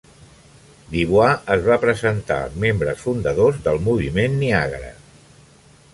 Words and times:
Du 0.93 1.01
Bois 1.11 1.35
i 1.43 1.51
es 1.57 1.61
va 1.67 1.77
presentar 1.83 2.39
als 2.45 2.57
membres 2.65 3.03
fundadors 3.05 3.63
del 3.69 3.81
Moviment 3.91 4.39
Niagara. 4.45 4.91